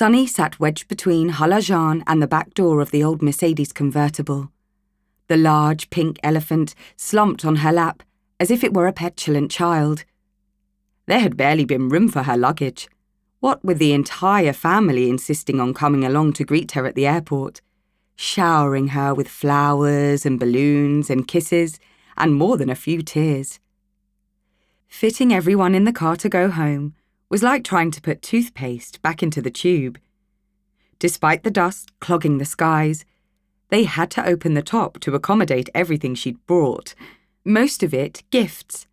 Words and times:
Sunny 0.00 0.26
sat 0.26 0.58
wedged 0.58 0.88
between 0.88 1.32
Halajan 1.32 2.02
and 2.06 2.22
the 2.22 2.26
back 2.26 2.54
door 2.54 2.80
of 2.80 2.90
the 2.90 3.04
old 3.04 3.20
Mercedes 3.20 3.70
convertible. 3.70 4.50
The 5.26 5.36
large 5.36 5.90
pink 5.90 6.18
elephant 6.22 6.74
slumped 6.96 7.44
on 7.44 7.56
her 7.56 7.70
lap 7.70 8.02
as 8.40 8.50
if 8.50 8.64
it 8.64 8.72
were 8.72 8.86
a 8.86 8.94
petulant 8.94 9.50
child. 9.50 10.06
There 11.04 11.20
had 11.20 11.36
barely 11.36 11.66
been 11.66 11.90
room 11.90 12.08
for 12.08 12.22
her 12.22 12.38
luggage, 12.38 12.88
what 13.40 13.62
with 13.62 13.78
the 13.78 13.92
entire 13.92 14.54
family 14.54 15.10
insisting 15.10 15.60
on 15.60 15.74
coming 15.74 16.02
along 16.02 16.32
to 16.32 16.44
greet 16.44 16.72
her 16.72 16.86
at 16.86 16.94
the 16.94 17.06
airport, 17.06 17.60
showering 18.16 18.88
her 18.96 19.12
with 19.12 19.28
flowers 19.28 20.24
and 20.24 20.40
balloons 20.40 21.10
and 21.10 21.28
kisses 21.28 21.78
and 22.16 22.34
more 22.34 22.56
than 22.56 22.70
a 22.70 22.74
few 22.74 23.02
tears. 23.02 23.60
Fitting 24.88 25.30
everyone 25.30 25.74
in 25.74 25.84
the 25.84 25.92
car 25.92 26.16
to 26.16 26.30
go 26.30 26.48
home 26.48 26.94
was 27.30 27.42
like 27.42 27.64
trying 27.64 27.90
to 27.92 28.02
put 28.02 28.20
toothpaste 28.20 29.00
back 29.00 29.22
into 29.22 29.40
the 29.40 29.50
tube. 29.50 29.98
Despite 30.98 31.44
the 31.44 31.50
dust 31.50 31.92
clogging 32.00 32.38
the 32.38 32.44
skies, 32.44 33.06
they 33.70 33.84
had 33.84 34.10
to 34.10 34.26
open 34.26 34.54
the 34.54 34.62
top 34.62 35.00
to 35.00 35.14
accommodate 35.14 35.70
everything 35.74 36.14
she'd 36.14 36.44
brought, 36.46 36.94
most 37.44 37.82
of 37.82 37.94
it 37.94 38.22
gifts, 38.30 38.86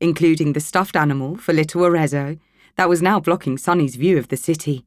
including 0.00 0.52
the 0.52 0.60
stuffed 0.60 0.96
animal 0.96 1.36
for 1.36 1.54
little 1.54 1.84
Arezzo 1.86 2.36
that 2.74 2.88
was 2.88 3.00
now 3.00 3.18
blocking 3.18 3.56
Sunny's 3.56 3.96
view 3.96 4.18
of 4.18 4.28
the 4.28 4.36
city. 4.36 4.84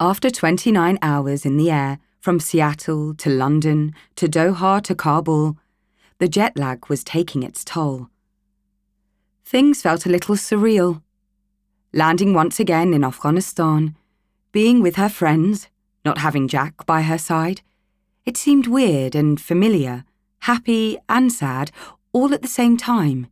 After 0.00 0.30
29 0.30 0.98
hours 1.00 1.46
in 1.46 1.56
the 1.56 1.70
air, 1.70 1.98
from 2.20 2.40
Seattle 2.40 3.14
to 3.14 3.30
London 3.30 3.94
to 4.16 4.26
Doha 4.26 4.82
to 4.82 4.94
Kabul, 4.96 5.56
the 6.18 6.26
jet 6.26 6.58
lag 6.58 6.88
was 6.88 7.04
taking 7.04 7.44
its 7.44 7.64
toll. 7.64 8.08
Things 9.44 9.80
felt 9.80 10.06
a 10.06 10.08
little 10.08 10.34
surreal. 10.34 11.02
Landing 11.96 12.34
once 12.34 12.60
again 12.60 12.92
in 12.92 13.02
Afghanistan, 13.02 13.96
being 14.52 14.82
with 14.82 14.96
her 14.96 15.08
friends, 15.08 15.68
not 16.04 16.18
having 16.18 16.46
Jack 16.46 16.84
by 16.84 17.00
her 17.00 17.16
side, 17.16 17.62
it 18.26 18.36
seemed 18.36 18.66
weird 18.66 19.14
and 19.14 19.40
familiar, 19.40 20.04
happy 20.40 20.98
and 21.08 21.32
sad, 21.32 21.70
all 22.12 22.34
at 22.34 22.42
the 22.42 22.48
same 22.48 22.76
time. 22.76 23.28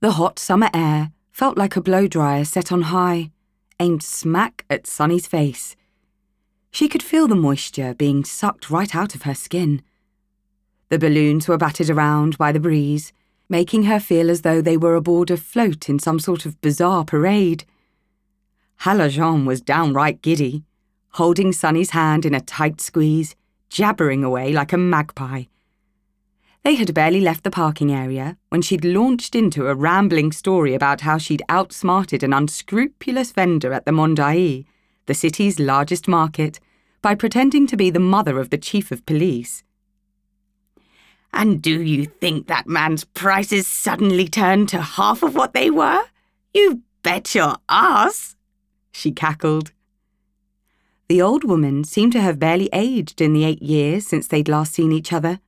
The 0.00 0.12
hot 0.12 0.38
summer 0.38 0.68
air 0.74 1.12
felt 1.32 1.56
like 1.56 1.76
a 1.76 1.80
blow 1.80 2.06
dryer 2.06 2.44
set 2.44 2.70
on 2.70 2.82
high, 2.82 3.30
aimed 3.80 4.02
smack 4.02 4.66
at 4.68 4.86
Sunny's 4.86 5.26
face. 5.26 5.76
She 6.72 6.88
could 6.88 7.02
feel 7.02 7.26
the 7.26 7.34
moisture 7.34 7.94
being 7.94 8.22
sucked 8.22 8.68
right 8.68 8.94
out 8.94 9.14
of 9.14 9.22
her 9.22 9.34
skin. 9.34 9.80
The 10.90 10.98
balloons 10.98 11.48
were 11.48 11.56
battered 11.56 11.88
around 11.88 12.36
by 12.36 12.52
the 12.52 12.60
breeze, 12.60 13.14
making 13.48 13.84
her 13.84 14.00
feel 14.00 14.30
as 14.30 14.42
though 14.42 14.60
they 14.60 14.76
were 14.76 14.94
aboard 14.94 15.30
a 15.30 15.36
float 15.36 15.88
in 15.88 15.98
some 15.98 16.18
sort 16.18 16.46
of 16.46 16.60
bizarre 16.60 17.04
parade. 17.04 17.64
Halajan 18.80 19.46
was 19.46 19.60
downright 19.60 20.22
giddy, 20.22 20.64
holding 21.10 21.52
Sunny's 21.52 21.90
hand 21.90 22.24
in 22.24 22.34
a 22.34 22.40
tight 22.40 22.80
squeeze, 22.80 23.36
jabbering 23.68 24.24
away 24.24 24.52
like 24.52 24.72
a 24.72 24.78
magpie. 24.78 25.44
They 26.64 26.76
had 26.76 26.94
barely 26.94 27.20
left 27.20 27.44
the 27.44 27.50
parking 27.50 27.92
area 27.92 28.38
when 28.48 28.62
she'd 28.62 28.86
launched 28.86 29.34
into 29.34 29.68
a 29.68 29.74
rambling 29.74 30.32
story 30.32 30.74
about 30.74 31.02
how 31.02 31.18
she'd 31.18 31.42
outsmarted 31.50 32.22
an 32.22 32.32
unscrupulous 32.32 33.32
vendor 33.32 33.74
at 33.74 33.84
the 33.84 33.92
Mondai, 33.92 34.64
the 35.04 35.12
city's 35.12 35.60
largest 35.60 36.08
market, 36.08 36.60
by 37.02 37.14
pretending 37.14 37.66
to 37.66 37.76
be 37.76 37.90
the 37.90 38.00
mother 38.00 38.38
of 38.38 38.48
the 38.48 38.56
chief 38.56 38.90
of 38.90 39.04
police. 39.04 39.62
And 41.36 41.60
do 41.60 41.82
you 41.82 42.06
think 42.06 42.46
that 42.46 42.68
man's 42.68 43.02
prices 43.02 43.66
suddenly 43.66 44.28
turned 44.28 44.68
to 44.68 44.80
half 44.80 45.22
of 45.24 45.34
what 45.34 45.52
they 45.52 45.68
were? 45.68 46.04
You 46.54 46.82
bet 47.02 47.34
your 47.34 47.56
ass, 47.68 48.36
she 48.92 49.10
cackled. 49.10 49.72
The 51.08 51.20
old 51.20 51.42
woman 51.42 51.82
seemed 51.82 52.12
to 52.12 52.20
have 52.20 52.38
barely 52.38 52.70
aged 52.72 53.20
in 53.20 53.32
the 53.32 53.44
eight 53.44 53.60
years 53.60 54.06
since 54.06 54.28
they'd 54.28 54.48
last 54.48 54.72
seen 54.72 54.92
each 54.92 55.12
other. 55.12 55.40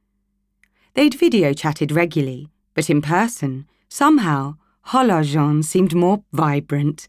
They'd 0.94 1.14
video 1.14 1.52
chatted 1.52 1.92
regularly, 1.92 2.48
but 2.74 2.90
in 2.90 3.00
person, 3.00 3.66
somehow, 3.88 4.56
Halajan 4.88 5.64
seemed 5.64 5.94
more 5.94 6.24
vibrant. 6.32 7.06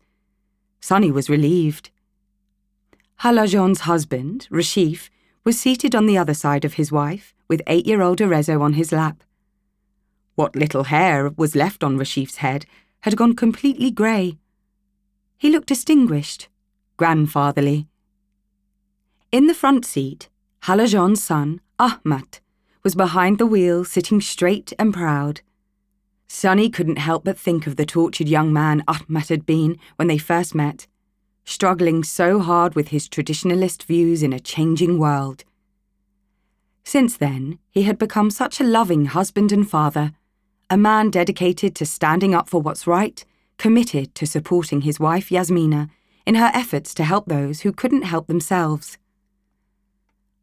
Sunny 0.80 1.12
was 1.12 1.30
relieved. 1.30 1.90
Halajan's 3.22 3.82
husband, 3.82 4.48
Rashif, 4.52 5.10
was 5.48 5.58
seated 5.58 5.96
on 5.96 6.08
the 6.08 6.18
other 6.18 6.34
side 6.34 6.66
of 6.66 6.74
his 6.74 6.92
wife, 6.92 7.34
with 7.48 7.62
eight 7.68 7.88
year 7.88 8.02
old 8.02 8.20
Arezzo 8.20 8.62
on 8.62 8.74
his 8.74 8.92
lap. 8.92 9.24
What 10.36 10.58
little 10.58 10.84
hair 10.84 11.30
was 11.38 11.56
left 11.56 11.86
on 11.86 11.98
Rashif's 11.98 12.44
head 12.44 12.66
had 13.04 13.16
gone 13.16 13.34
completely 13.34 13.90
grey. 13.90 14.38
He 15.38 15.50
looked 15.50 15.70
distinguished, 15.70 16.50
grandfatherly. 16.98 17.88
In 19.32 19.48
the 19.48 19.54
front 19.54 19.86
seat, 19.86 20.28
Halajan's 20.64 21.24
son, 21.24 21.62
Ahmet, 21.80 22.42
was 22.84 22.96
behind 22.96 23.38
the 23.38 23.46
wheel, 23.46 23.86
sitting 23.86 24.20
straight 24.20 24.74
and 24.78 24.94
proud. 24.94 25.40
Sunny 26.28 26.70
couldn't 26.70 26.98
help 26.98 27.24
but 27.24 27.40
think 27.40 27.66
of 27.68 27.78
the 27.78 27.86
tortured 27.86 28.28
young 28.28 28.52
man 28.52 28.84
Ahmet 28.86 29.30
had 29.30 29.46
been 29.46 29.78
when 29.96 30.10
they 30.10 30.18
first 30.18 30.54
met, 30.54 30.88
struggling 31.48 32.04
so 32.04 32.40
hard 32.40 32.76
with 32.76 32.90
his 32.90 33.08
traditionalist 33.08 33.84
views 33.84 34.22
in 34.22 34.34
a 34.34 34.40
changing 34.40 35.00
world. 35.00 35.46
Since 36.84 37.16
then, 37.16 37.58
he 37.72 37.84
had 37.84 37.98
become 37.98 38.30
such 38.30 38.60
a 38.60 38.66
loving 38.66 39.06
husband 39.06 39.54
and 39.54 39.68
father, 39.68 40.12
a 40.70 40.76
man 40.76 41.10
dedicated 41.10 41.74
to 41.76 41.86
standing 41.86 42.36
up 42.36 42.50
for 42.50 42.62
what's 42.62 42.86
right, 42.86 43.24
committed 43.58 44.14
to 44.16 44.28
supporting 44.28 44.82
his 44.82 45.00
wife 45.00 45.30
Yazmina 45.30 45.90
in 46.26 46.36
her 46.36 46.52
efforts 46.54 46.94
to 46.96 47.06
help 47.06 47.28
those 47.28 47.62
who 47.62 47.72
couldn't 47.72 48.02
help 48.02 48.28
themselves. 48.28 48.98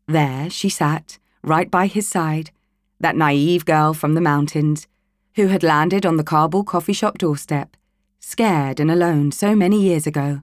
There 0.09 0.49
she 0.49 0.71
sat, 0.71 1.19
right 1.43 1.71
by 1.71 1.87
his 1.87 2.09
side, 2.09 2.51
that 2.99 3.15
naive 3.15 3.67
girl 3.67 3.93
from 3.93 4.15
the 4.15 4.23
mountains, 4.23 4.87
who 5.35 5.49
had 5.49 5.63
landed 5.63 6.07
on 6.07 6.17
the 6.17 6.25
Kabul 6.25 6.65
coffee 6.65 6.95
shop 6.95 7.19
doorstep, 7.19 7.77
scared 8.21 8.81
and 8.81 8.91
alone 8.91 9.33
so 9.33 9.55
many 9.55 9.83
years 9.83 10.07
ago. 10.07 10.41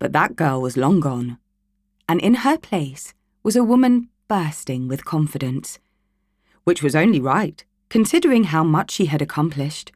But 0.00 0.12
that 0.12 0.34
girl 0.34 0.60
was 0.60 0.76
long 0.78 0.98
gone, 0.98 1.38
and 2.08 2.20
in 2.20 2.36
her 2.36 2.58
place 2.58 3.14
was 3.44 3.54
a 3.54 3.62
woman 3.62 4.08
bursting 4.28 4.88
with 4.88 5.04
confidence, 5.04 5.78
which 6.64 6.82
was 6.82 6.96
only 6.96 7.20
right, 7.20 7.62
considering 7.90 8.44
how 8.44 8.64
much 8.64 8.90
she 8.90 9.06
had 9.06 9.20
accomplished. 9.20 9.92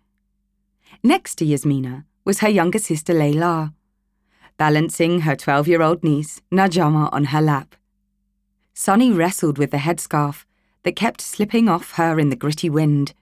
Next 1.03 1.37
to 1.37 1.47
Yazmina 1.47 2.05
was 2.25 2.41
her 2.41 2.49
younger 2.49 2.79
sister 2.79 3.15
Layla, 3.15 3.73
balancing 4.59 5.21
her 5.21 5.35
12 5.35 5.69
year 5.69 5.83
old 5.83 6.05
niece, 6.05 6.43
Najama, 6.53 7.09
on 7.11 7.25
her 7.27 7.41
lap. 7.41 7.75
Sunny 8.75 9.11
wrestled 9.11 9.57
with 9.57 9.71
the 9.71 9.79
headscarf 9.79 10.45
that 10.83 10.97
kept 10.97 11.23
slipping 11.23 11.69
off 11.69 11.93
her 11.93 12.19
in 12.19 12.29
the 12.29 12.37
gritty 12.37 12.69
wind. 12.69 13.15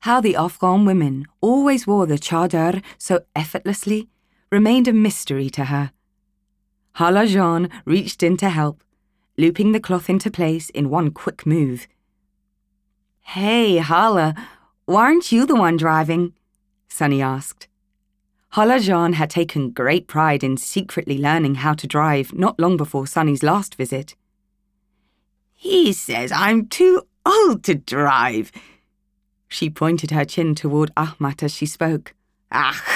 How 0.00 0.22
the 0.22 0.36
Afghan 0.36 0.86
women 0.86 1.26
always 1.42 1.86
wore 1.86 2.06
the 2.06 2.18
chadar 2.18 2.82
so 2.96 3.20
effortlessly 3.34 4.08
remained 4.50 4.88
a 4.88 4.92
mystery 4.92 5.50
to 5.50 5.66
her. 5.66 5.90
Halajan 6.96 7.70
reached 7.84 8.22
in 8.22 8.36
to 8.38 8.48
help, 8.48 8.82
looping 9.36 9.72
the 9.72 9.80
cloth 9.80 10.08
into 10.08 10.30
place 10.30 10.70
in 10.70 10.88
one 10.88 11.10
quick 11.10 11.44
move. 11.44 11.86
Hey, 13.20 13.78
Hala, 13.78 14.34
why 14.86 15.02
aren't 15.02 15.30
you 15.30 15.44
the 15.44 15.54
one 15.54 15.76
driving? 15.76 16.32
Sunny 16.88 17.20
asked. 17.20 17.68
Halajan 18.54 19.14
had 19.14 19.28
taken 19.28 19.70
great 19.70 20.06
pride 20.06 20.42
in 20.42 20.56
secretly 20.56 21.18
learning 21.18 21.56
how 21.56 21.74
to 21.74 21.86
drive 21.86 22.32
not 22.32 22.58
long 22.58 22.78
before 22.78 23.06
Sunny's 23.06 23.42
last 23.42 23.74
visit. 23.74 24.14
He 25.52 25.92
says 25.92 26.32
I'm 26.32 26.66
too 26.66 27.02
old 27.26 27.62
to 27.64 27.74
drive. 27.74 28.50
She 29.48 29.68
pointed 29.68 30.10
her 30.12 30.24
chin 30.24 30.54
toward 30.54 30.92
Ahmet 30.96 31.42
as 31.42 31.52
she 31.52 31.66
spoke. 31.66 32.14
Ah, 32.50 32.95